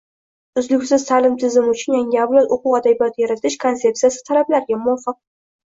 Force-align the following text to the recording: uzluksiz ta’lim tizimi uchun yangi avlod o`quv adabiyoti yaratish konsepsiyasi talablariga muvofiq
uzluksiz 0.61 1.05
ta’lim 1.09 1.35
tizimi 1.43 1.73
uchun 1.75 1.97
yangi 1.99 2.19
avlod 2.23 2.57
o`quv 2.57 2.75
adabiyoti 2.81 3.27
yaratish 3.27 3.61
konsepsiyasi 3.69 4.27
talablariga 4.33 4.81
muvofiq 4.85 5.25